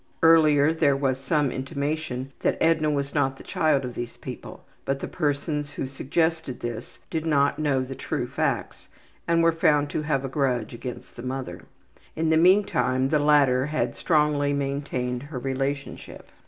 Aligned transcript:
Earlier 0.23 0.73
there 0.73 0.95
was 0.95 1.19
some 1.19 1.51
intimation 1.51 2.31
that 2.39 2.57
Edna 2.59 2.89
was 2.89 3.13
not 3.13 3.37
the 3.37 3.43
child 3.43 3.85
of 3.85 3.93
these 3.93 4.17
people, 4.17 4.65
but 4.83 4.99
the 4.99 5.07
persons 5.07 5.73
who 5.73 5.85
suggested 5.85 6.59
this 6.61 6.97
did 7.11 7.23
not 7.23 7.59
know 7.59 7.83
the 7.83 7.93
true 7.93 8.25
facts 8.25 8.87
and 9.27 9.43
were 9.43 9.51
found 9.51 9.91
to 9.91 10.01
have 10.01 10.25
a 10.25 10.27
grudge 10.27 10.73
against 10.73 11.15
the 11.17 11.21
mother. 11.21 11.65
In 12.15 12.31
the 12.31 12.37
meantime 12.37 13.09
the 13.09 13.19
latter 13.19 13.67
had 13.67 13.95
strongly 13.95 14.53
maintained 14.53 15.21
her 15.29 15.37
relationship. 15.37 16.31